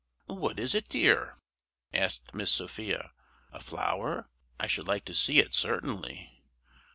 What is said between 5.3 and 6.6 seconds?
it, certainly."